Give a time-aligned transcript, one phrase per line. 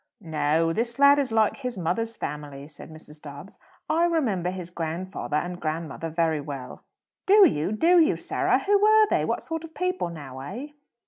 [0.23, 3.21] "No; this lad is like his mother's family," said Mrs.
[3.21, 3.59] Dobbs.
[3.87, 6.83] "I remember his grandfather and grandmother very well."
[7.27, 7.71] "Do you?
[7.71, 8.57] Do you, Sarah?
[8.57, 9.25] Who were they?
[9.25, 10.69] What sort of people, now, eh?"